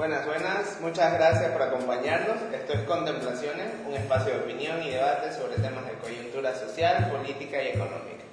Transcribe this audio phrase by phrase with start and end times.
[0.00, 0.80] Buenas, buenas.
[0.80, 2.38] Muchas gracias por acompañarnos.
[2.54, 7.62] Esto es Contemplaciones, un espacio de opinión y debate sobre temas de coyuntura social, política
[7.62, 8.24] y económica.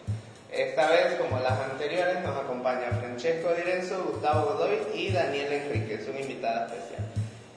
[0.49, 6.17] Esta vez, como las anteriores, nos acompaña Francesco Direnzo, Gustavo Godoy y Daniel Enríquez, un
[6.17, 7.01] invitado especial.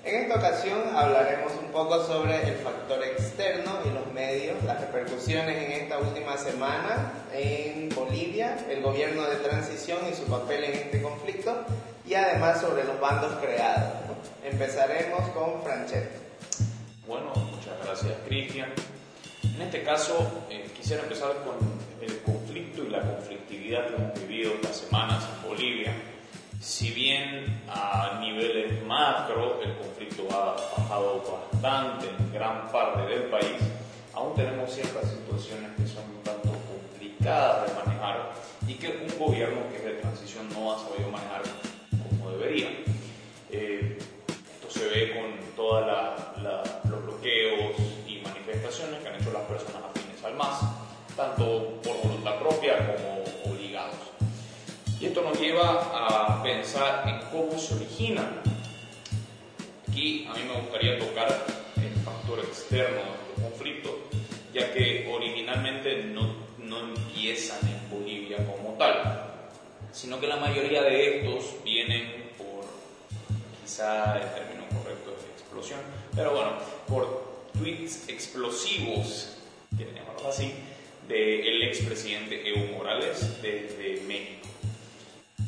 [0.03, 5.57] En esta ocasión hablaremos un poco sobre el factor externo y los medios, las repercusiones
[5.57, 11.01] en esta última semana en Bolivia, el gobierno de transición y su papel en este
[11.01, 11.65] conflicto
[12.11, 13.93] y además sobre los bandos creados.
[14.45, 16.19] Empezaremos con Francesco.
[17.07, 18.69] Bueno, muchas gracias Cristian.
[19.45, 21.55] En este caso eh, quisiera empezar con
[22.01, 25.95] el conflicto y la conflictividad que hemos vivido estas semanas en Bolivia.
[26.61, 33.63] Si bien a niveles macro el conflicto ha bajado bastante en gran parte del país,
[34.15, 38.33] aún tenemos ciertas situaciones que son un tanto complicadas de manejar
[38.67, 41.43] y que un gobierno que es de transición no ha sabido manejar
[42.43, 45.85] Eh, esto se ve con todos
[46.85, 47.77] los bloqueos
[48.09, 50.61] y manifestaciones que han hecho las personas afines al MAS,
[51.17, 53.95] tanto por voluntad propia como obligados.
[54.99, 58.27] Y esto nos lleva a pensar en cómo se origina.
[59.87, 61.45] Aquí a mí me gustaría tocar
[61.77, 63.93] el factor externo de estos conflictos,
[64.55, 69.27] ya que originalmente no, no empiezan en Bolivia como tal,
[69.93, 72.30] sino que la mayoría de estos vienen
[73.71, 75.79] quizá el término correcto es explosión,
[76.17, 76.55] pero bueno,
[76.89, 79.37] por tweets explosivos,
[79.77, 80.53] quieren llamarlo así,
[81.07, 84.49] del expresidente Evo Morales desde México.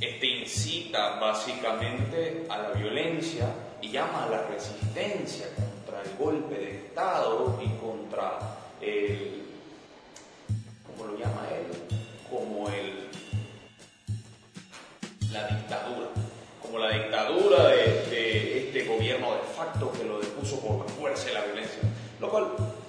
[0.00, 6.76] Este incita básicamente a la violencia y llama a la resistencia contra el golpe de
[6.76, 8.38] Estado y contra
[8.80, 9.42] el,
[10.86, 11.98] ¿cómo lo llama él?
[12.30, 13.08] Como el
[15.32, 16.08] la dictadura,
[16.60, 18.11] como la dictadura de,
[18.94, 21.80] gobierno de facto que lo depuso por la fuerza y la violencia,
[22.20, 22.48] lo cual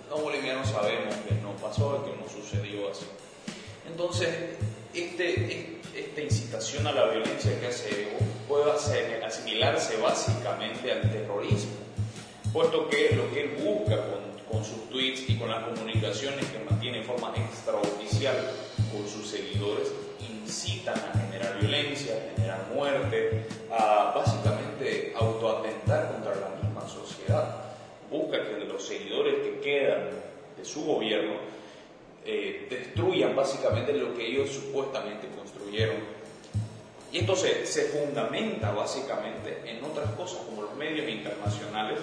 [0.10, 3.06] los bolivianos sabemos que no pasó, que no sucedió así.
[3.90, 4.30] Entonces,
[4.94, 8.72] este, esta incitación a la violencia que hace Evo puede
[9.26, 11.78] asimilarse básicamente al terrorismo,
[12.52, 14.22] puesto que lo que él busca con,
[14.52, 18.36] con sus tweets y con las comunicaciones que mantiene en forma extraoficial
[18.92, 19.92] con sus seguidores
[20.54, 25.33] incitan a generar violencia, a generar muerte, a básicamente autoatentar
[28.14, 30.10] Busca que los seguidores que quedan
[30.56, 31.34] de su gobierno
[32.24, 35.96] eh, destruyan básicamente lo que ellos supuestamente construyeron.
[37.12, 41.98] Y esto se, se fundamenta básicamente en otras cosas como los medios internacionales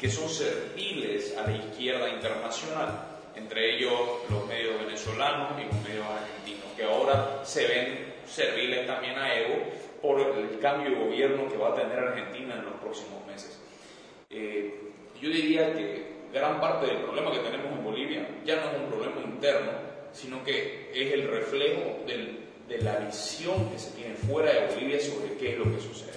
[0.00, 3.92] que son serviles a la izquierda internacional, entre ellos
[4.30, 9.62] los medios venezolanos y los medios argentinos que ahora se ven serviles también a Evo
[10.02, 13.60] por el cambio de gobierno que va a tener Argentina en los próximos meses.
[14.30, 14.90] Eh,
[15.20, 18.88] yo diría que gran parte del problema que tenemos en Bolivia ya no es un
[18.88, 19.72] problema interno,
[20.12, 25.34] sino que es el reflejo de la visión que se tiene fuera de Bolivia sobre
[25.34, 26.10] qué es lo que sucede.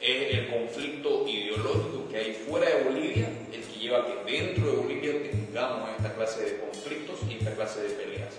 [0.00, 4.70] Es el conflicto ideológico que hay fuera de Bolivia el que lleva a que dentro
[4.70, 8.34] de Bolivia tengamos esta clase de conflictos y esta clase de peleas.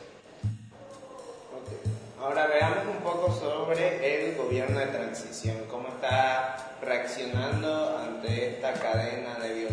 [2.20, 9.38] Ahora veamos un poco sobre el gobierno de transición, cómo está reaccionando ante esta cadena
[9.40, 9.67] de violencia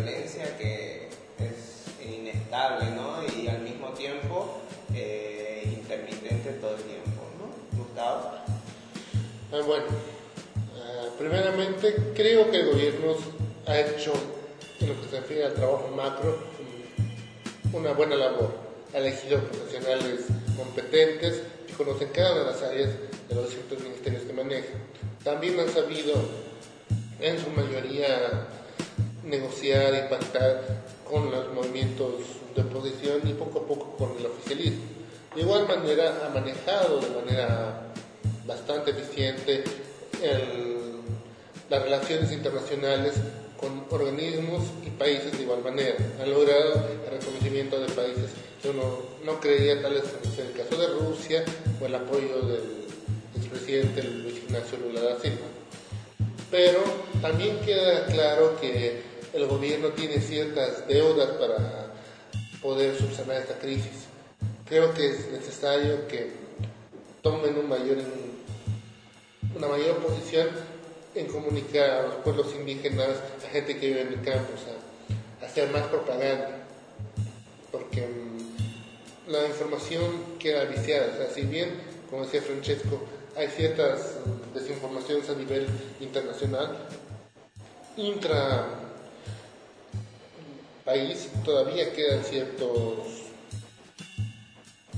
[6.53, 7.21] todo el tiempo.
[7.39, 7.77] ¿no?
[7.77, 8.31] Gustavo.
[9.51, 9.85] Ah, bueno,
[10.77, 13.15] ah, primeramente creo que el gobierno
[13.67, 14.13] ha hecho,
[14.79, 16.37] en lo que se refiere al trabajo macro,
[17.73, 18.53] una buena labor.
[18.93, 20.21] Ha elegido profesionales
[20.55, 21.41] competentes
[21.75, 22.89] conocen cada una de las áreas
[23.29, 24.81] de los distintos ministerios que manejan.
[25.23, 26.13] También han sabido,
[27.19, 28.47] en su mayoría,
[29.23, 32.13] negociar y pactar con los movimientos
[32.55, 34.83] de oposición y poco a poco con el oficialismo.
[35.35, 37.91] De igual manera, ha manejado de manera
[38.45, 39.65] bastante eficiente
[41.69, 43.15] las relaciones internacionales
[43.59, 45.97] con organismos y países de igual manera.
[46.21, 50.03] Ha logrado el reconocimiento de países que uno no creía, tal vez
[50.37, 51.43] en el caso de Rusia
[51.81, 52.85] o el apoyo del
[53.35, 55.47] expresidente Luis Ignacio Lula da Silva.
[56.49, 56.79] Pero
[57.21, 59.01] también queda claro que
[59.33, 61.91] el gobierno tiene ciertas deudas para
[62.61, 64.05] poder subsanar esta crisis.
[64.67, 66.31] Creo que es necesario que
[67.21, 70.49] tomen una mayor posición
[71.13, 73.09] en comunicar a los pueblos indígenas,
[73.45, 74.61] a gente que vive en el campus,
[75.41, 76.65] a, hacer más propaganda,
[77.71, 81.13] porque mm, la información queda viciada.
[81.13, 81.69] O sea, si bien,
[82.09, 83.03] como decía Francesco,
[83.37, 85.67] hay ciertas mm, desinformaciones a nivel
[85.99, 86.75] internacional,
[87.97, 88.65] intra
[90.83, 93.24] país todavía quedan ciertos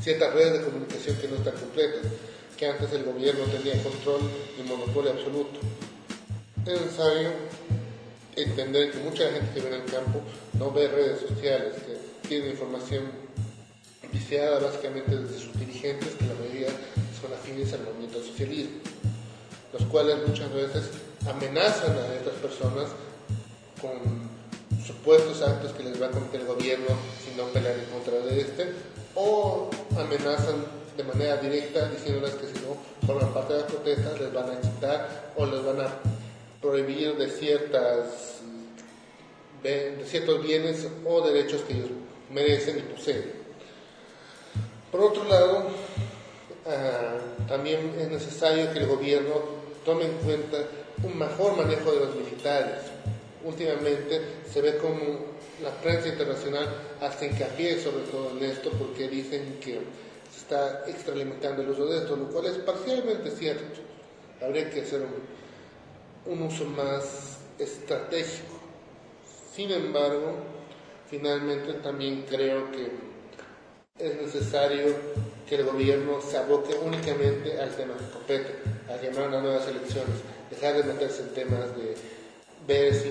[0.07, 2.09] ciertas redes de comunicación que no están completas,
[2.57, 4.21] que antes el gobierno tenía control
[4.57, 5.59] y monopolio absoluto.
[6.65, 7.31] Es necesario
[8.37, 10.21] entender que mucha gente que vive en el campo
[10.57, 13.03] no ve redes sociales, que tiene información
[14.13, 16.69] viciada básicamente desde sus dirigentes, que la mayoría
[17.19, 18.77] son afines al movimiento socialismo,
[19.73, 20.83] los cuales muchas veces
[21.27, 22.91] amenazan a estas personas
[23.81, 23.99] con
[24.85, 28.39] supuestos actos que les va a cometer el gobierno si no pelean en contra de
[28.39, 28.71] este,
[29.17, 30.63] o amenazan
[30.95, 34.61] de manera directa diciéndoles que si no forman parte de las protestas les van a
[34.61, 35.89] quitar o les van a
[36.61, 38.41] prohibir de ciertas
[39.63, 41.89] de ciertos bienes o derechos que ellos
[42.31, 43.31] merecen y poseen.
[44.91, 45.67] Por otro lado,
[46.67, 47.17] ah,
[47.47, 49.33] también es necesario que el gobierno
[49.83, 50.57] tome en cuenta
[51.03, 52.83] un mejor manejo de los militares.
[53.43, 54.21] Últimamente
[54.51, 56.67] se ve como la prensa internacional
[57.01, 59.79] hace hincapié sobre todo en esto porque dicen que
[60.31, 63.81] se está extralimitando el uso de esto, lo cual es parcialmente cierto.
[64.41, 68.59] Habría que hacer un, un uso más estratégico.
[69.53, 70.35] Sin embargo,
[71.09, 72.91] finalmente también creo que
[73.97, 74.95] es necesario
[75.47, 78.55] que el gobierno se aboque únicamente al tema que compete,
[78.89, 80.17] a llamar a nuevas elecciones,
[80.51, 81.95] dejar de meterse en temas de
[82.67, 83.09] ver si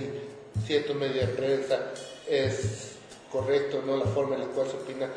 [0.65, 1.93] cierto medio de prensa
[2.29, 2.93] es
[3.31, 5.09] correcto no la forma en la cual se opina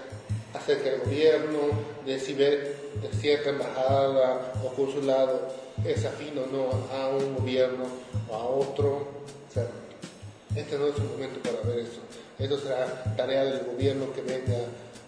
[0.53, 1.59] acerca del gobierno,
[2.05, 5.53] de si ver de cierta embajada o consulado
[5.85, 7.85] es afín o no a un gobierno
[8.29, 9.07] o a otro.
[9.55, 12.01] O este no es un momento para ver eso.
[12.39, 14.57] Eso será tarea del gobierno que venga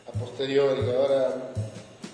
[0.07, 0.81] a posteriori.
[0.91, 1.53] Ahora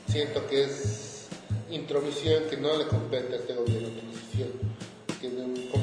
[0.09, 1.27] siento que es
[1.69, 3.89] intromisión que no le compete a este gobierno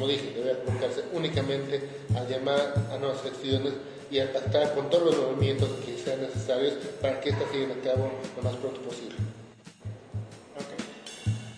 [0.05, 1.81] como dije, debe aplicarse únicamente
[2.15, 3.73] a llamar a nuevas elecciones
[4.11, 7.79] y a pactar con todos los movimientos que sean necesarios para que esta se lleven
[7.79, 9.17] a cabo lo más pronto posible.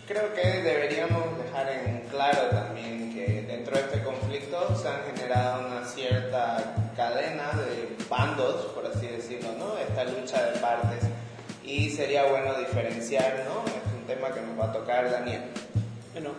[0.06, 5.66] Creo que deberíamos dejar en claro también que dentro de este conflicto se han generado
[5.66, 9.76] una cierta cadena de bandos, por así decirlo, ¿no?
[9.76, 11.02] Esta lucha de partes.
[11.64, 13.64] Y sería bueno diferenciar, ¿no?
[13.66, 15.42] Es un tema que nos va a tocar Daniel.
[16.12, 16.30] Bueno,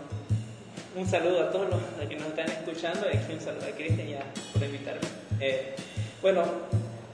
[0.97, 4.07] un saludo a todos los que nos están escuchando y aquí un saludo a Cristian
[4.07, 4.19] ya
[4.51, 5.01] por invitarme.
[5.39, 5.75] Eh,
[6.21, 6.43] bueno,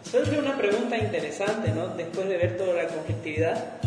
[0.09, 1.89] surge una pregunta interesante, ¿no?
[1.89, 3.81] Después de ver toda la conflictividad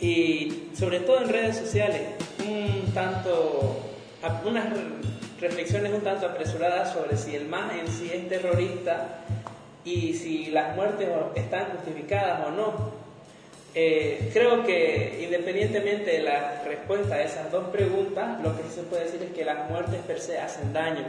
[0.00, 2.00] y sobre todo en redes sociales,
[2.46, 3.82] un tanto,
[4.46, 4.66] unas
[5.38, 9.20] reflexiones un tanto apresuradas sobre si el MAS en sí es terrorista
[9.84, 12.95] y si las muertes están justificadas o no.
[13.78, 18.82] Eh, creo que independientemente de la respuesta a esas dos preguntas, lo que sí se
[18.84, 21.04] puede decir es que las muertes per se hacen daño.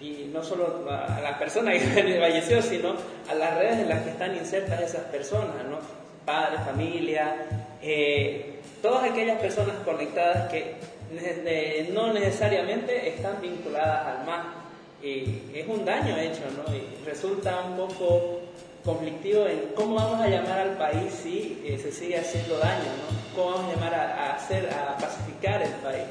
[0.00, 1.80] Y no solo a la persona que
[2.20, 2.94] falleció, sino
[3.28, 5.78] a las redes en las que están insertas esas personas, ¿no?
[6.24, 7.34] Padres, familia,
[7.82, 10.76] eh, todas aquellas personas conectadas que
[11.92, 14.46] no necesariamente están vinculadas al MAS.
[15.02, 16.72] Y es un daño hecho, ¿no?
[16.72, 18.40] Y resulta un poco
[18.84, 23.34] conflictivo en cómo vamos a llamar al país si eh, se sigue haciendo daño, ¿no?
[23.34, 26.04] ¿Cómo vamos a llamar a, hacer, a pacificar el país?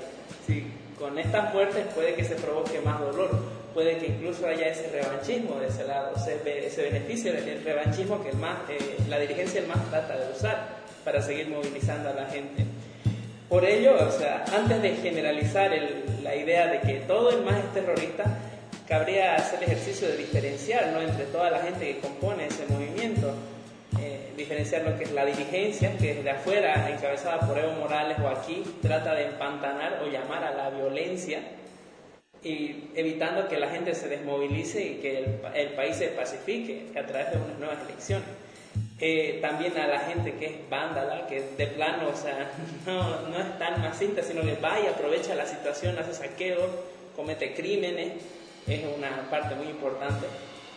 [0.46, 0.66] Si
[0.98, 3.30] con estas muertes puede que se provoque más dolor,
[3.74, 8.30] puede que incluso haya ese revanchismo de ese lado, ese, ese beneficio del revanchismo que
[8.30, 12.26] el más, eh, la dirigencia del MAS trata de usar para seguir movilizando a la
[12.26, 12.66] gente.
[13.50, 15.72] Por ello, o sea, antes de generalizar
[16.24, 18.24] la idea de que todo el MAS es terrorista,
[18.88, 21.02] cabría hacer el ejercicio de diferenciar ¿no?
[21.02, 23.34] entre toda la gente que compone ese movimiento,
[24.00, 28.28] eh, diferenciar lo que es la dirigencia, que desde afuera, encabezada por Evo Morales o
[28.28, 31.42] aquí, trata de empantanar o llamar a la violencia,
[32.44, 37.32] y evitando que la gente se desmovilice y que el, país se pacifique a través
[37.32, 38.28] de unas nuevas elecciones.
[39.00, 42.52] Eh, también a la gente que es vándala, que de plano, o sea,
[42.86, 46.70] no, no es tan masista, sino que va y aprovecha la situación, hace saqueos,
[47.16, 48.14] comete crímenes,
[48.68, 50.28] es una parte muy importante.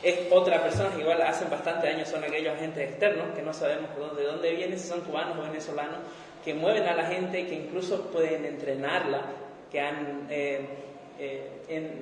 [0.03, 4.25] Es otra persona igual hacen bastante años son aquellos agentes externos que no sabemos de
[4.25, 5.99] dónde vienen, si son cubanos o venezolanos,
[6.45, 9.23] que mueven a la gente, que incluso pueden entrenarla,
[9.71, 10.61] que han eh,
[11.19, 11.51] eh,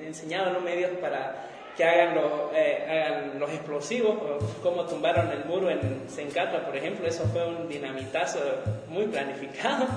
[0.05, 4.15] enseñado a los medios para que hagan los, eh, hagan los explosivos,
[4.61, 8.39] como tumbaron el muro en Sencatra, por ejemplo, eso fue un dinamitazo
[8.87, 9.87] muy planificado.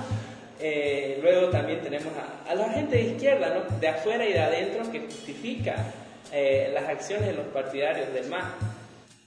[0.61, 2.13] Eh, luego también tenemos
[2.49, 3.79] a, la gente de izquierda, ¿no?
[3.79, 5.93] de afuera y de adentro, que justifica
[6.33, 8.45] eh, las acciones de los partidarios del MAS.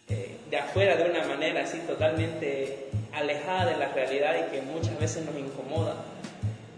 [0.10, 5.00] Eh, de afuera de una manera así totalmente alejada de la realidad y que muchas
[5.00, 5.96] veces nos incomoda.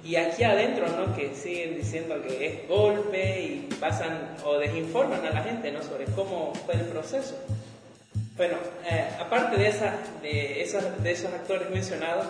[0.03, 1.15] y aquí adentro, ¿no?
[1.15, 5.81] Que siguen diciendo que es golpe y pasan o desinforman a la gente, ¿no?
[5.81, 7.35] Sobre cómo fue el proceso.
[8.35, 8.57] Bueno,
[8.89, 12.27] eh, aparte de, esa, de, esos, de esos actores mencionados,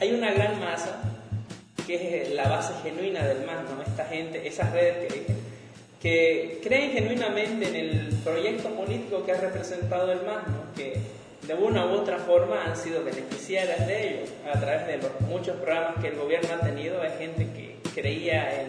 [0.00, 1.00] hay una gran masa
[1.86, 3.82] que es la base genuina del MAS, ¿no?
[3.82, 5.34] Esta gente, esas redes que
[6.04, 10.74] que creen genuinamente en el proyecto político que ha representado el MAS, ¿no?
[10.76, 10.98] que
[11.46, 15.56] de una u otra forma han sido beneficiarias de ello a través de los muchos
[15.56, 17.00] programas que el gobierno ha tenido.
[17.00, 18.68] Hay gente que creía en,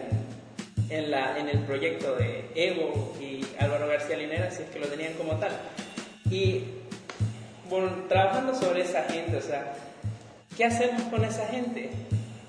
[0.88, 4.86] en, la, en el proyecto de Evo y Álvaro García Linera, si es que lo
[4.86, 5.52] tenían como tal.
[6.30, 6.64] Y
[7.68, 9.74] bueno, trabajando sobre esa gente, o sea,
[10.56, 11.90] ¿qué hacemos con esa gente?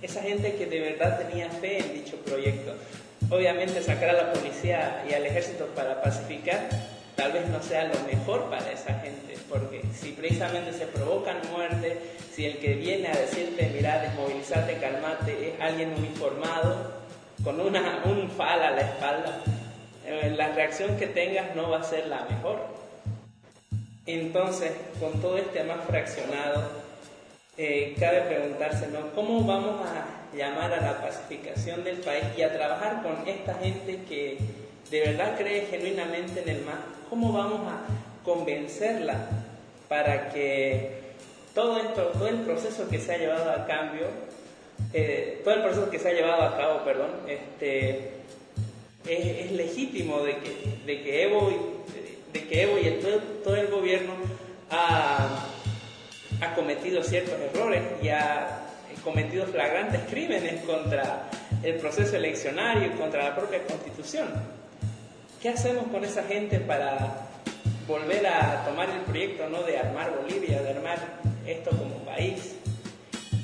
[0.02, 2.74] Esa gente que de verdad tenía fe en dicho proyecto.
[3.30, 6.70] Obviamente sacar a la policía y al ejército para pacificar
[7.18, 11.98] tal vez no sea lo mejor para esa gente, porque si precisamente se provocan muerte,
[12.32, 16.92] si el que viene a decirte, mira, desmovilizate, calmate, es alguien uniformado,
[17.44, 19.42] con una, un fal a la espalda,
[20.06, 22.60] eh, la reacción que tengas no va a ser la mejor.
[24.06, 26.70] Entonces, con todo este más fraccionado,
[27.58, 29.12] eh, cabe preguntarse, ¿no?
[29.16, 34.04] ¿Cómo vamos a llamar a la pacificación del país y a trabajar con esta gente
[34.08, 34.38] que
[34.92, 36.76] de verdad cree genuinamente en el MAS?
[37.10, 37.82] ¿Cómo vamos a
[38.24, 39.28] convencerla
[39.90, 41.02] para que
[41.56, 44.06] todo esto, todo el proceso que se ha llevado a cambio,
[44.94, 48.12] eh, todo el proceso que se ha llevado a cabo, perdón, este,
[49.08, 50.54] es, legítimo de que,
[50.86, 51.52] de que Evo,
[52.34, 54.14] de que Evo y todo, todo el gobierno
[54.70, 55.48] ha
[56.42, 58.62] ha cometido ciertos errores y ha
[59.04, 61.30] cometido flagrantes crímenes contra
[61.64, 64.28] el proceso eleccionario y contra la propia constitución.
[65.42, 67.28] ¿Qué hacemos con esa gente para
[67.88, 69.64] volver a tomar el proyecto ¿no?
[69.64, 70.98] de armar Bolivia, de armar
[71.46, 72.56] esto como país?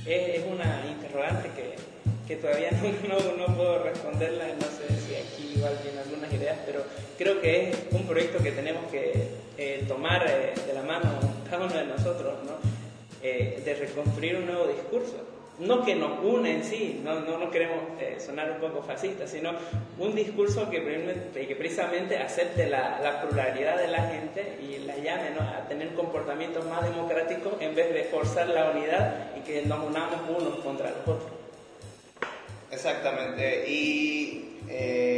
[0.05, 1.75] Es, una interrogante que,
[2.27, 2.71] que todavía
[3.07, 6.83] no, no, puedo responderla, no sé si aquí igual tiene algunas ideas, pero
[7.17, 11.11] creo que es un proyecto que tenemos que eh, tomar eh, de la mano
[11.49, 12.72] cada uno de nosotros, ¿no?
[13.25, 15.15] Eh, de reconstruir un nuevo discurso.
[15.59, 19.29] No que nos une en sí, no, no, no queremos eh, sonar un poco fascistas,
[19.29, 19.51] sino
[19.97, 20.81] un discurso que,
[21.57, 27.53] precisamente acepte la, pluralidad de la gente y la llame a tener comportamientos más democráticos
[27.61, 31.31] en vez de forzar la unidad y que nos unamos unos contra los otros.
[32.71, 35.12] Exactamente, y eh,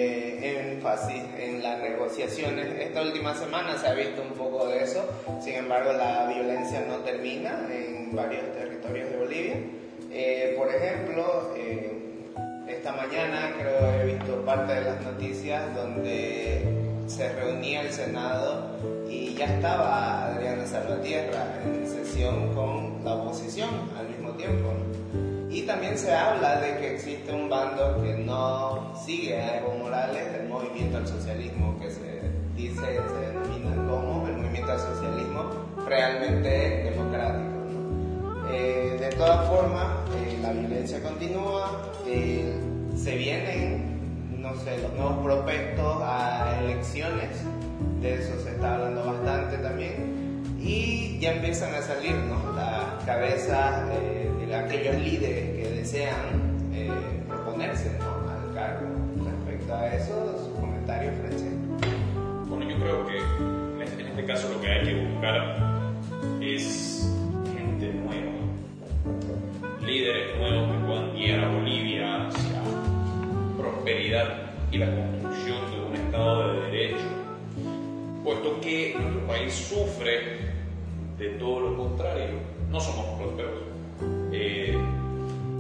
[0.86, 2.68] énfasis en las negociaciones.
[2.80, 5.04] Esta última semana se ha visto un poco de eso,
[5.42, 9.56] sin embargo la violencia no termina en varios territorios de Bolivia.
[10.12, 11.92] Eh, por ejemplo, eh,
[12.68, 16.62] esta mañana creo he visto parte de las noticias donde
[17.08, 18.78] se reunía el Senado
[19.10, 24.70] y ya estaba Adriana Salvatierra en sesión con la oposición al mismo tiempo.
[25.56, 30.34] Y también se habla de que existe un bando que no sigue a Evo Morales
[30.34, 35.46] del movimiento al socialismo, que se dice, se denomina como el movimiento al socialismo
[35.88, 37.56] realmente democrático.
[38.52, 39.86] Eh, de todas formas,
[40.18, 42.54] eh, la violencia continúa, eh,
[42.98, 47.30] se vienen, no sé, los nuevos prospectos a elecciones,
[48.02, 52.16] de eso se está hablando bastante también, y ya empiezan a salir
[52.58, 56.90] las cabezas de aquellos líderes que desean eh,
[57.28, 58.88] proponerse al cargo.
[59.24, 61.12] Respecto a eso, su comentario,
[62.48, 63.18] Bueno, yo creo que
[63.84, 65.92] este, en este, caso lo que hay que buscar
[66.42, 67.10] es
[67.56, 68.32] gente nueva,
[69.86, 72.62] líderes nuevos que puedan guiar a Bolivia hacia
[73.58, 77.08] prosperidad y la construcción de un Estado de Derecho,
[78.24, 80.40] puesto que nuestro país sufre
[81.18, 82.55] de todo lo contrario.
[82.76, 83.54] No somos prósperos,
[84.34, 84.78] eh,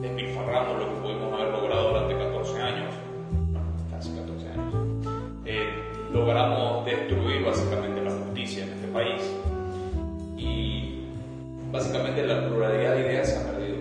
[0.02, 2.94] despilfarramos lo que pudimos haber logrado durante 14 años,
[3.90, 4.74] casi 14 años.
[5.46, 5.66] Eh,
[6.12, 9.22] logramos destruir básicamente la justicia en este país
[10.36, 11.06] y
[11.72, 13.78] básicamente la pluralidad de ideas se ha perdido.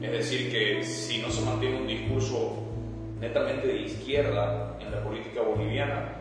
[0.00, 2.54] Es decir, que si no se mantiene un discurso
[3.20, 6.12] netamente de izquierda en la política boliviana,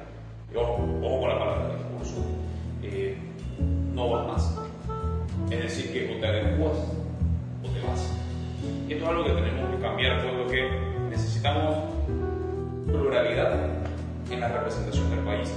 [0.55, 2.25] ojo, ojo con la palabra discurso,
[2.81, 3.15] eh,
[3.93, 4.66] no va más.
[5.49, 6.77] Es decir, que o te adecuas
[7.63, 8.11] o te vas.
[8.87, 10.69] Y esto es algo que tenemos que cambiar, puesto que
[11.09, 11.77] necesitamos
[12.85, 13.53] pluralidad
[14.29, 15.49] en la representación del país.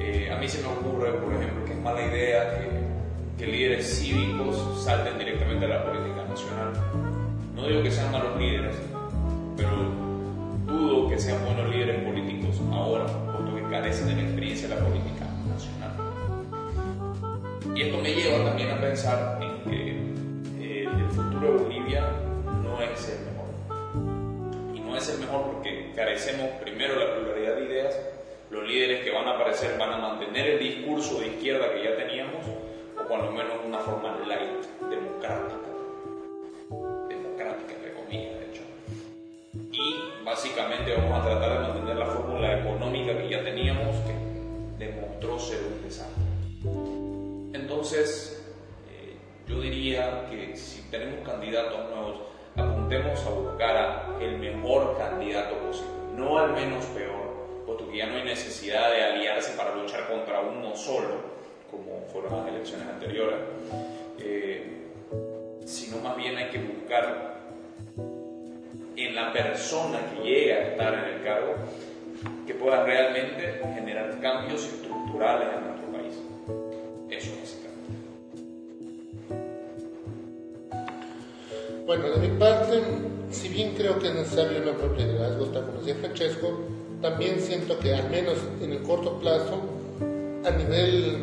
[0.00, 3.98] Eh, a mí se me ocurre, por ejemplo, que es mala idea que, que líderes
[3.98, 6.72] cívicos salten directamente a la política nacional.
[7.54, 8.76] No digo que sean malos líderes,
[9.56, 9.70] pero
[10.66, 14.80] dudo que sean buenos líderes políticos ahora, puesto que carecen de la experiencia de la
[14.80, 15.17] política.
[17.78, 22.10] Y esto me lleva también a pensar en que futuro de Bolivia
[22.64, 23.08] no es
[25.08, 25.62] el mejor.
[25.94, 27.96] carecemos primero de la pluralidad de ideas,
[28.50, 31.96] los líderes que van a aparecer van a mantener el discurso de izquierda que ya
[31.96, 32.44] teníamos,
[32.98, 35.70] o lo menos una forma light, democrática,
[37.08, 38.62] democrática entre comillas, de hecho.
[39.70, 45.38] Y básicamente vamos a tratar de mantener la fórmula económica que ya teníamos, que demostró
[45.38, 46.27] ser un desastre.
[47.78, 48.42] Entonces,
[48.90, 49.14] eh,
[49.46, 52.22] yo diría que si tenemos candidatos nuevos,
[52.56, 58.16] apuntemos a buscar el mejor candidato posible, no al menos peor, puesto que ya no
[58.16, 61.20] hay necesidad de aliarse para luchar contra uno solo,
[61.70, 63.38] como fueron las elecciones anteriores,
[64.18, 64.88] eh,
[65.64, 67.38] sino más bien hay que buscar
[68.96, 71.54] en la persona que llega a estar en el cargo
[72.44, 75.68] que pueda realmente generar cambios estructurales en
[81.88, 82.82] Bueno, de mi parte,
[83.30, 86.60] si bien creo que es necesario un nuevo liderazgo, como decía Francesco,
[87.00, 89.62] también siento que al menos en el corto plazo,
[90.44, 91.16] a nivel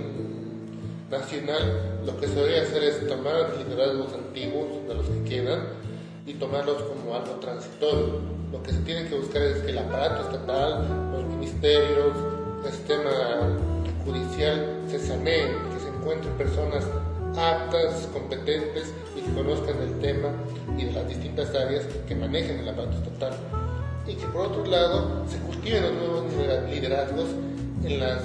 [1.11, 5.67] nacional, lo que se debería hacer es tomar liderazgos antiguos, de los que quedan,
[6.25, 8.21] y tomarlos como algo transitorio.
[8.51, 12.15] Lo que se tiene que buscar es que el aparato estatal, los ministerios,
[12.65, 13.11] el sistema
[14.03, 16.83] judicial se saneen, que se encuentren personas
[17.37, 20.29] aptas, competentes y que conozcan el tema
[20.77, 23.33] y de las distintas áreas que manejen el aparato estatal.
[24.07, 27.25] Y que por otro lado se cultiven los nuevos liderazgos
[27.83, 28.21] en las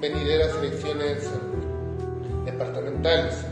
[0.00, 1.30] venideras elecciones
[2.44, 3.44] departamentales.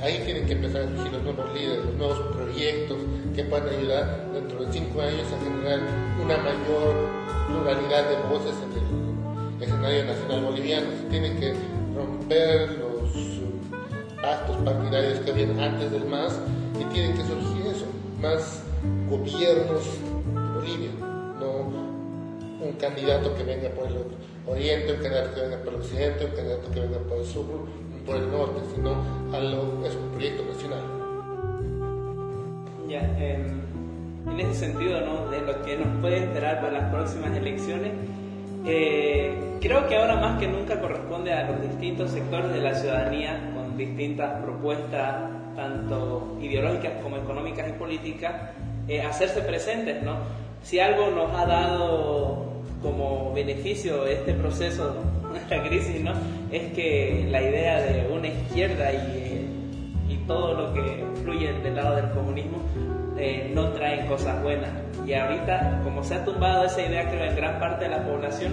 [0.00, 2.98] Ahí tienen que empezar a surgir los nuevos líderes, los nuevos proyectos
[3.36, 5.80] que puedan ayudar dentro de cinco años a generar
[6.20, 6.94] una mayor
[7.46, 10.86] pluralidad de voces en el escenario nacional boliviano.
[11.02, 11.54] Se tienen que
[11.94, 13.41] romper los
[14.22, 16.40] pactos partidarios que habían antes del MAS
[16.80, 17.86] y tienen que surgir eso,
[18.20, 18.62] más
[19.10, 19.84] gobiernos
[20.32, 20.90] de Bolivia,
[21.40, 21.92] no
[22.64, 23.96] un candidato que venga por el
[24.46, 27.44] oriente, un candidato que venga por el occidente, un candidato que venga por el sur,
[28.06, 28.92] por el norte, sino
[29.84, 30.80] es un proyecto nacional.
[32.88, 33.62] Ya, em,
[34.30, 35.30] en ese sentido, ¿no?
[35.30, 37.92] de lo que nos puede esperar para las próximas elecciones,
[38.64, 43.52] eh, creo que ahora más que nunca corresponde a los distintos sectores de la ciudadanía
[43.76, 48.32] distintas propuestas, tanto ideológicas como económicas y políticas,
[48.88, 50.02] eh, hacerse presentes.
[50.02, 50.16] ¿no?
[50.62, 54.96] Si algo nos ha dado como beneficio este proceso,
[55.36, 56.12] esta crisis, ¿no?
[56.50, 59.46] es que la idea de una izquierda y,
[60.08, 62.58] y todo lo que fluye del lado del comunismo
[63.18, 64.70] eh, no traen cosas buenas.
[65.06, 68.52] Y ahorita, como se ha tumbado esa idea, creo, en gran parte de la población,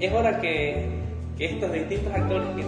[0.00, 0.99] es hora que,
[1.40, 2.62] que estos distintos actores que,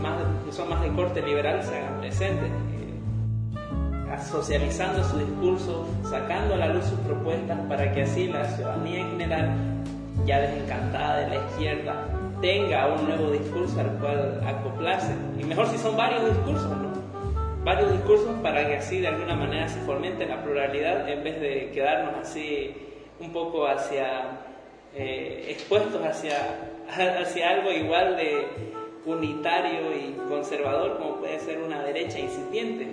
[0.51, 6.69] son más de corte liberal se hagan presentes, eh, socializando su discurso, sacando a la
[6.69, 9.51] luz sus propuestas para que así la ciudadanía en general,
[10.25, 12.07] ya desencantada de la izquierda,
[12.41, 15.13] tenga un nuevo discurso al cual acoplarse.
[15.39, 16.93] Y mejor si son varios discursos, ¿no?
[17.65, 21.71] varios discursos para que así de alguna manera se fomente la pluralidad en vez de
[21.75, 22.75] quedarnos así
[23.21, 24.52] un poco hacia
[24.95, 26.37] eh, expuestos hacia,
[27.21, 28.47] hacia algo igual de
[29.05, 32.89] unitario y conservador como puede ser una derecha incipiente.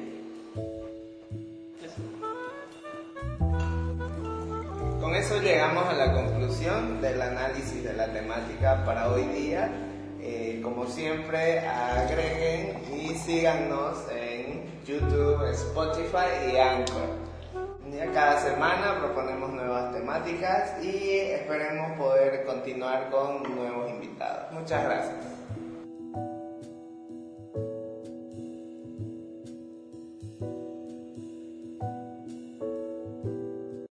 [5.00, 9.70] Con eso llegamos a la conclusión del análisis de la temática para hoy día.
[10.22, 17.29] Eh, como siempre, agreguen y síganos en YouTube, Spotify y Anchor.
[18.13, 24.52] Cada semana proponemos nuevas temáticas y esperemos poder continuar con nuevos invitados.
[24.52, 25.29] Muchas gracias.